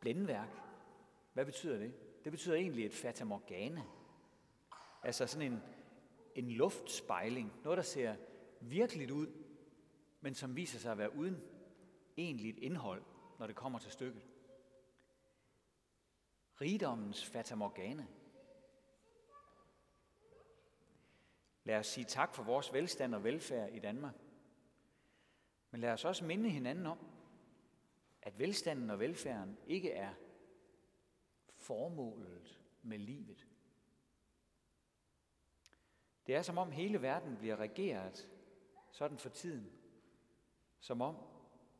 Blændværk, 0.00 0.48
hvad 1.32 1.44
betyder 1.44 1.78
det? 1.78 1.94
Det 2.24 2.32
betyder 2.32 2.54
egentlig 2.56 2.86
et 2.86 2.94
fatamorgana. 2.94 3.82
Altså 5.02 5.26
sådan 5.26 5.52
en, 5.52 5.62
en 6.34 6.50
luftspejling. 6.50 7.52
Noget, 7.64 7.76
der 7.76 7.82
ser 7.82 8.16
virkeligt 8.60 9.10
ud, 9.10 9.26
men 10.20 10.34
som 10.34 10.56
viser 10.56 10.78
sig 10.78 10.92
at 10.92 10.98
være 10.98 11.16
uden 11.16 11.42
egentligt 12.16 12.58
indhold, 12.58 13.02
når 13.38 13.46
det 13.46 13.56
kommer 13.56 13.78
til 13.78 13.92
stykket. 13.92 14.22
Rigdommens 16.60 17.24
fatamorgana, 17.24 18.06
Lad 21.66 21.78
os 21.78 21.86
sige 21.86 22.04
tak 22.04 22.34
for 22.34 22.42
vores 22.42 22.72
velstand 22.72 23.14
og 23.14 23.24
velfærd 23.24 23.72
i 23.72 23.78
Danmark. 23.78 24.14
Men 25.70 25.80
lad 25.80 25.92
os 25.92 26.04
også 26.04 26.24
minde 26.24 26.50
hinanden 26.50 26.86
om, 26.86 26.98
at 28.22 28.38
velstanden 28.38 28.90
og 28.90 28.98
velfærden 28.98 29.58
ikke 29.66 29.92
er 29.92 30.14
formålet 31.54 32.60
med 32.82 32.98
livet. 32.98 33.46
Det 36.26 36.34
er 36.34 36.42
som 36.42 36.58
om 36.58 36.70
hele 36.70 37.02
verden 37.02 37.36
bliver 37.36 37.56
regeret 37.56 38.30
sådan 38.90 39.18
for 39.18 39.28
tiden. 39.28 39.72
Som 40.80 41.00
om 41.00 41.16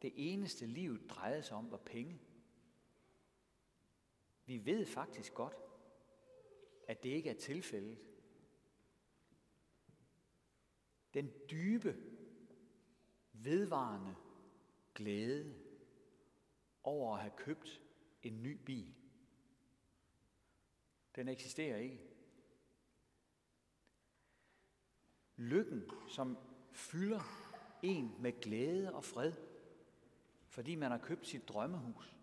det 0.03 0.13
eneste 0.17 0.67
liv 0.67 1.09
drejede 1.09 1.43
sig 1.43 1.57
om 1.57 1.71
var 1.71 1.77
penge. 1.77 2.21
Vi 4.47 4.67
ved 4.67 4.87
faktisk 4.87 5.35
godt, 5.35 5.57
at 6.89 7.03
det 7.03 7.09
ikke 7.09 7.31
er 7.31 7.39
tilfældet. 7.39 7.99
Den 11.17 11.33
dybe, 11.51 11.97
vedvarende 13.33 14.17
glæde 14.95 15.55
over 16.83 17.15
at 17.15 17.21
have 17.21 17.37
købt 17.37 17.83
en 18.23 18.43
ny 18.43 18.53
bil, 18.65 18.95
den 21.15 21.29
eksisterer 21.29 21.77
ikke. 21.77 22.01
Lykken, 25.37 25.91
som 26.09 26.39
fylder 26.73 27.21
en 27.83 28.23
med 28.23 28.41
glæde 28.41 28.95
og 28.95 29.05
fred, 29.05 29.33
fordi 30.47 30.75
man 30.75 30.91
har 30.91 30.99
købt 30.99 31.27
sit 31.27 31.49
drømmehus, 31.49 32.17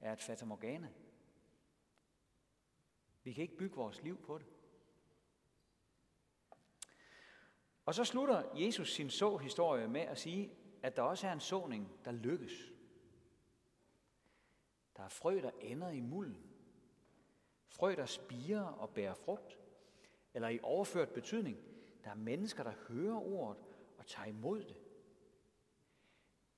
er 0.00 0.12
et 0.12 0.22
fatamorgana. 0.22 0.92
Vi 3.22 3.32
kan 3.32 3.42
ikke 3.42 3.56
bygge 3.56 3.76
vores 3.76 4.02
liv 4.02 4.16
på 4.16 4.38
det. 4.38 4.59
Og 7.90 7.94
så 7.94 8.04
slutter 8.04 8.42
Jesus 8.54 8.92
sin 8.92 9.10
så-historie 9.10 9.88
med 9.88 10.00
at 10.00 10.18
sige, 10.18 10.50
at 10.82 10.96
der 10.96 11.02
også 11.02 11.26
er 11.26 11.32
en 11.32 11.40
såning, 11.40 11.92
der 12.04 12.12
lykkes. 12.12 12.72
Der 14.96 15.02
er 15.02 15.08
frø, 15.08 15.40
der 15.42 15.50
ender 15.60 15.88
i 15.88 16.00
mulden. 16.00 16.50
Frø, 17.68 17.94
der 17.96 18.06
spiger 18.06 18.62
og 18.62 18.90
bærer 18.90 19.14
frugt. 19.14 19.58
Eller 20.34 20.48
i 20.48 20.58
overført 20.62 21.08
betydning, 21.08 21.58
der 22.04 22.10
er 22.10 22.14
mennesker, 22.14 22.62
der 22.62 22.72
hører 22.88 23.20
ordet 23.20 23.62
og 23.98 24.06
tager 24.06 24.26
imod 24.26 24.64
det. 24.64 24.76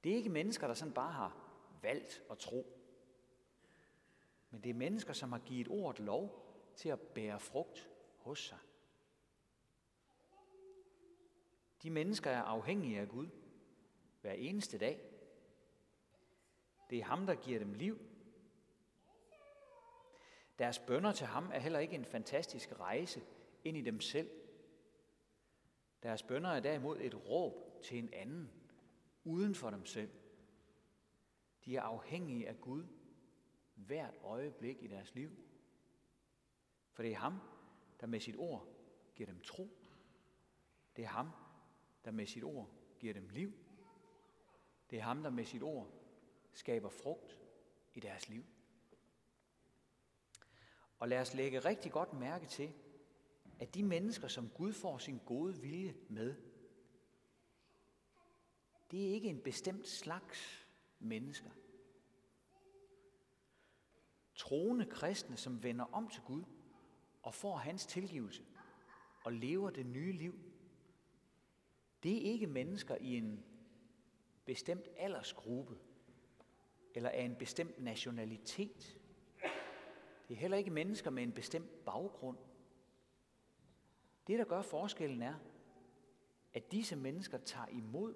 Det 0.05 0.13
er 0.13 0.17
ikke 0.17 0.31
mennesker, 0.31 0.67
der 0.67 0.75
sådan 0.75 0.95
bare 0.95 1.13
har 1.13 1.37
valgt 1.83 2.23
at 2.31 2.39
tro. 2.39 2.67
Men 4.51 4.63
det 4.63 4.71
er 4.71 4.75
mennesker, 4.75 5.13
som 5.13 5.33
har 5.33 5.39
givet 5.39 5.69
ordet 5.69 6.01
lov 6.01 6.47
til 6.77 6.89
at 6.89 7.01
bære 7.01 7.41
frugt 7.41 7.91
hos 8.19 8.39
sig. 8.39 8.59
De 11.83 11.91
mennesker 11.91 12.31
er 12.31 12.43
afhængige 12.43 13.01
af 13.01 13.09
Gud 13.09 13.29
hver 14.21 14.33
eneste 14.33 14.79
dag. 14.79 15.01
Det 16.91 16.99
er 16.99 17.05
ham, 17.05 17.27
der 17.27 17.35
giver 17.35 17.59
dem 17.59 17.75
liv. 17.75 17.99
Deres 20.59 20.79
bønder 20.79 21.13
til 21.13 21.27
ham 21.27 21.51
er 21.53 21.59
heller 21.59 21.79
ikke 21.79 21.95
en 21.95 22.05
fantastisk 22.05 22.81
rejse 22.81 23.23
ind 23.65 23.77
i 23.77 23.81
dem 23.81 24.01
selv. 24.01 24.31
Deres 26.03 26.23
bønder 26.23 26.51
er 26.51 26.61
derimod 26.61 27.01
et 27.01 27.29
råb 27.29 27.83
til 27.83 27.99
en 27.99 28.13
anden, 28.13 28.51
uden 29.25 29.55
for 29.55 29.71
dem 29.71 29.87
selv. 29.87 30.11
De 31.65 31.77
er 31.77 31.83
afhængige 31.83 32.49
af 32.49 32.61
Gud 32.61 32.87
hvert 33.75 34.15
øjeblik 34.23 34.83
i 34.83 34.87
deres 34.87 35.15
liv. 35.15 35.31
For 36.93 37.03
det 37.03 37.13
er 37.13 37.17
ham, 37.17 37.41
der 38.01 38.07
med 38.07 38.21
sit 38.21 38.37
ord 38.37 38.69
giver 39.15 39.27
dem 39.27 39.41
tro. 39.41 39.69
Det 40.97 41.05
er 41.05 41.09
ham, 41.09 41.31
der 42.05 42.11
med 42.11 42.27
sit 42.27 42.45
ord 42.45 42.71
giver 42.99 43.15
dem 43.15 43.29
liv. 43.29 43.53
Det 44.91 44.99
er 44.99 45.03
ham, 45.03 45.23
der 45.23 45.31
med 45.31 45.45
sit 45.45 45.63
ord 45.63 45.89
skaber 46.53 46.89
frugt 46.89 47.39
i 47.95 48.01
deres 48.01 48.29
liv. 48.29 48.45
Og 50.99 51.09
lad 51.09 51.21
os 51.21 51.35
lægge 51.35 51.59
rigtig 51.59 51.93
godt 51.93 52.13
mærke 52.13 52.47
til, 52.47 52.73
at 53.61 53.75
de 53.75 53.83
mennesker, 53.83 54.29
som 54.29 54.49
Gud 54.49 54.73
får 54.73 54.99
sin 54.99 55.21
gode 55.27 55.61
vilje 55.61 55.95
med, 56.09 56.35
det 58.91 59.09
er 59.09 59.15
ikke 59.15 59.29
en 59.29 59.41
bestemt 59.41 59.89
slags 59.89 60.67
mennesker. 60.99 61.51
Troende 64.35 64.87
kristne, 64.87 65.37
som 65.37 65.63
vender 65.63 65.85
om 65.85 66.09
til 66.09 66.23
Gud 66.23 66.45
og 67.23 67.35
får 67.35 67.57
hans 67.57 67.87
tilgivelse 67.87 68.45
og 69.25 69.33
lever 69.33 69.71
det 69.71 69.87
nye 69.87 70.13
liv, 70.13 70.52
det 72.03 72.17
er 72.17 72.33
ikke 72.33 72.47
mennesker 72.47 72.97
i 73.01 73.17
en 73.17 73.45
bestemt 74.45 74.89
aldersgruppe 74.97 75.79
eller 76.95 77.11
af 77.11 77.23
en 77.23 77.37
bestemt 77.37 77.83
nationalitet. 77.83 78.99
Det 80.29 80.35
er 80.35 80.41
heller 80.41 80.57
ikke 80.57 80.71
mennesker 80.71 81.11
med 81.11 81.23
en 81.23 81.33
bestemt 81.33 81.85
baggrund. 81.85 82.39
Det, 84.27 84.39
der 84.39 84.45
gør 84.45 84.63
forskellen, 84.63 85.23
er, 85.23 85.35
at 86.55 86.73
disse 86.73 86.97
mennesker 86.97 87.39
tager 87.39 87.67
imod 87.67 88.15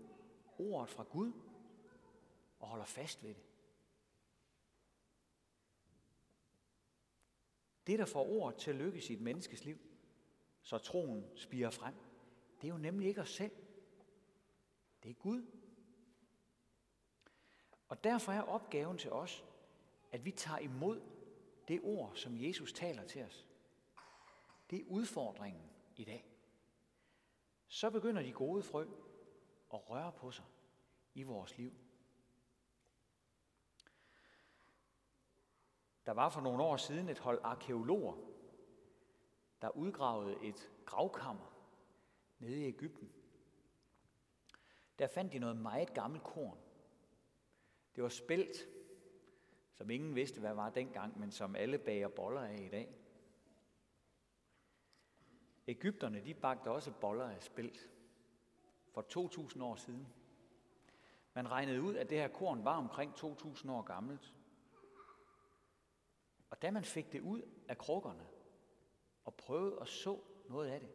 ordet 0.59 0.91
fra 0.91 1.03
Gud 1.03 1.33
og 2.59 2.69
holder 2.69 2.85
fast 2.85 3.23
ved 3.23 3.35
det. 3.35 3.43
Det, 7.87 7.99
der 7.99 8.05
får 8.05 8.27
ordet 8.27 8.59
til 8.59 8.71
at 8.71 8.77
lykkes 8.77 9.11
i 9.11 9.13
et 9.13 9.21
menneskes 9.21 9.65
liv, 9.65 9.79
så 10.63 10.79
troen 10.79 11.25
spiger 11.37 11.71
frem, 11.71 11.95
det 12.61 12.69
er 12.69 12.73
jo 12.73 12.79
nemlig 12.79 13.09
ikke 13.09 13.21
os 13.21 13.35
selv. 13.35 13.53
Det 15.03 15.11
er 15.11 15.15
Gud. 15.15 15.47
Og 17.89 18.05
derfor 18.05 18.33
er 18.33 18.43
opgaven 18.43 18.99
til 18.99 19.13
os, 19.13 19.45
at 20.13 20.25
vi 20.25 20.31
tager 20.31 20.59
imod 20.59 21.01
det 21.69 21.81
ord, 21.83 22.13
som 22.15 22.37
Jesus 22.37 22.73
taler 22.73 23.05
til 23.05 23.25
os. 23.25 23.49
Det 24.71 24.81
er 24.81 24.85
udfordringen 24.89 25.71
i 25.97 26.05
dag. 26.05 26.33
Så 27.67 27.91
begynder 27.91 28.23
de 28.23 28.33
gode 28.33 28.63
frø 28.63 28.83
at 29.75 29.91
røre 29.91 30.13
på 30.13 30.31
sig 30.31 30.45
i 31.15 31.23
vores 31.23 31.59
liv. 31.59 31.73
Der 36.07 36.13
var 36.13 36.29
for 36.29 36.41
nogle 36.41 36.63
år 36.63 36.77
siden 36.77 37.09
et 37.09 37.19
hold 37.19 37.41
arkeologer, 37.43 38.15
der 39.63 39.71
udgravede 39.71 40.37
et 40.43 40.71
gravkammer 40.85 41.53
nede 42.39 42.61
i 42.61 42.69
Ægypten. 42.69 43.13
Der 44.99 45.07
fandt 45.07 45.33
de 45.33 45.39
noget 45.39 45.57
meget 45.57 45.95
gammelt 45.95 46.23
korn. 46.23 46.59
Det 47.97 48.03
var 48.03 48.09
spelt, 48.09 48.57
som 49.73 49.91
ingen 49.91 50.15
vidste, 50.15 50.41
hvad 50.41 50.55
var 50.55 50.71
dengang, 50.71 51.19
men 51.21 51.31
som 51.31 51.57
alle 51.57 51.79
bager 51.79 52.09
boller 52.09 52.41
af 52.41 52.61
i 52.61 52.69
dag. 52.69 52.95
Ægypterne, 55.67 56.25
de 56.25 56.35
bagte 56.35 56.71
også 56.71 56.93
boller 57.01 57.29
af 57.29 57.43
spelt 57.43 57.91
for 58.91 59.03
2000 59.03 59.65
år 59.65 59.77
siden. 59.77 60.07
Man 61.35 61.51
regnede 61.51 61.83
ud, 61.83 61.95
at 61.95 62.11
det 62.11 62.19
her 62.19 62.29
korn 62.29 62.65
var 62.65 62.77
omkring 62.77 63.17
2000 63.17 63.73
år 63.73 63.83
gammelt. 63.83 64.35
Og 66.51 66.63
da 66.63 66.71
man 66.71 66.85
fik 66.85 67.13
det 67.13 67.21
ud 67.21 67.43
af 67.69 67.79
krukkerne 67.79 68.27
og 69.25 69.35
prøvede 69.35 69.81
at 69.81 69.89
så 69.89 70.21
noget 70.49 70.69
af 70.69 70.81
det, 70.81 70.91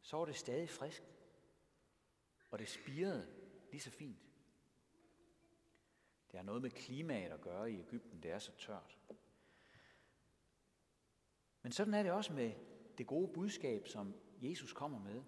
så 0.00 0.16
var 0.16 0.24
det 0.24 0.36
stadig 0.36 0.70
frisk. 0.70 1.02
Og 2.54 2.60
det 2.60 2.68
spirede 2.68 3.28
lige 3.70 3.80
så 3.80 3.90
fint. 3.90 4.18
Det 6.30 6.38
har 6.38 6.42
noget 6.42 6.62
med 6.62 6.70
klimaet 6.70 7.30
at 7.30 7.40
gøre 7.40 7.72
i 7.72 7.80
Ægypten, 7.80 8.22
det 8.22 8.30
er 8.30 8.38
så 8.38 8.52
tørt. 8.56 8.98
Men 11.62 11.72
sådan 11.72 11.94
er 11.94 12.02
det 12.02 12.12
også 12.12 12.32
med 12.32 12.52
det 12.98 13.06
gode 13.06 13.32
budskab, 13.32 13.88
som 13.88 14.14
Jesus 14.42 14.72
kommer 14.72 14.98
med. 14.98 15.22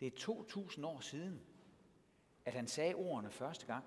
Det 0.00 0.06
er 0.06 0.16
2000 0.16 0.86
år 0.86 1.00
siden, 1.00 1.46
at 2.44 2.54
han 2.54 2.66
sagde 2.68 2.94
ordene 2.94 3.30
første 3.30 3.66
gang. 3.66 3.84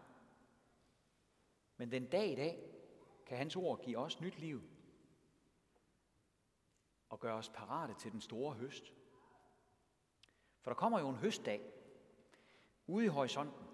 Men 1.77 1.91
den 1.91 2.09
dag 2.09 2.31
i 2.31 2.35
dag 2.35 2.63
kan 3.25 3.37
hans 3.37 3.55
ord 3.55 3.81
give 3.83 3.97
os 3.97 4.21
nyt 4.21 4.39
liv 4.39 4.61
og 7.09 7.19
gøre 7.19 7.35
os 7.35 7.49
parate 7.49 7.93
til 7.93 8.11
den 8.11 8.21
store 8.21 8.53
høst. 8.53 8.93
For 10.61 10.71
der 10.71 10.75
kommer 10.75 10.99
jo 10.99 11.09
en 11.09 11.15
høstdag 11.15 11.72
ude 12.87 13.05
i 13.05 13.07
horisonten. 13.07 13.67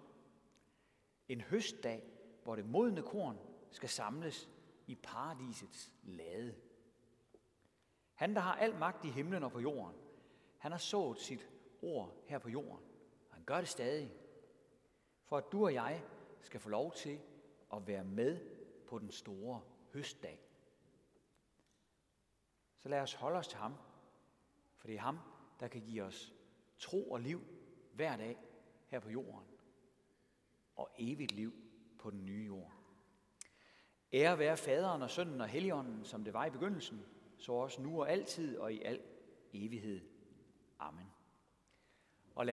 En 1.27 1.41
høstdag, 1.41 2.03
hvor 2.43 2.55
det 2.55 2.65
modne 2.65 3.01
korn 3.01 3.39
skal 3.71 3.89
samles 3.89 4.49
i 4.87 4.95
paradisets 4.95 5.91
lade. 6.03 6.55
Han, 8.13 8.35
der 8.35 8.41
har 8.41 8.55
al 8.55 8.75
magt 8.75 9.05
i 9.05 9.09
himlen 9.09 9.43
og 9.43 9.51
på 9.51 9.59
jorden, 9.59 9.95
han 10.57 10.71
har 10.71 10.79
sået 10.79 11.19
sit 11.19 11.49
ord 11.81 12.23
her 12.25 12.39
på 12.39 12.49
jorden. 12.49 12.83
Og 13.29 13.35
han 13.35 13.43
gør 13.43 13.57
det 13.57 13.67
stadig. 13.67 14.13
For 15.25 15.37
at 15.37 15.51
du 15.51 15.63
og 15.63 15.73
jeg 15.73 16.03
skal 16.41 16.59
få 16.59 16.69
lov 16.69 16.93
til 16.93 17.19
at 17.73 17.87
være 17.87 18.03
med 18.03 18.39
på 18.87 18.99
den 18.99 19.11
store 19.11 19.61
høstdag. 19.93 20.39
Så 22.77 22.89
lad 22.89 23.01
os 23.01 23.13
holde 23.13 23.37
os 23.37 23.47
til 23.47 23.57
ham, 23.57 23.75
for 24.75 24.87
det 24.87 24.95
er 24.95 24.99
ham, 24.99 25.19
der 25.59 25.67
kan 25.67 25.81
give 25.81 26.03
os 26.03 26.33
tro 26.77 27.11
og 27.11 27.19
liv 27.19 27.41
hver 27.93 28.17
dag 28.17 28.37
her 28.89 28.99
på 28.99 29.09
jorden, 29.09 29.45
og 30.75 30.89
evigt 30.97 31.31
liv 31.31 31.53
på 31.99 32.09
den 32.09 32.25
nye 32.25 32.45
jord. 32.45 32.73
Ære 34.13 34.39
være 34.39 34.57
faderen 34.57 35.01
og 35.01 35.09
sønnen 35.09 35.41
og 35.41 35.47
helligånden, 35.47 36.05
som 36.05 36.23
det 36.23 36.33
var 36.33 36.45
i 36.45 36.49
begyndelsen, 36.49 37.05
så 37.37 37.53
også 37.53 37.81
nu 37.81 38.01
og 38.01 38.11
altid 38.11 38.57
og 38.57 38.73
i 38.73 38.81
al 38.81 39.01
evighed. 39.53 40.01
Amen. 40.79 41.08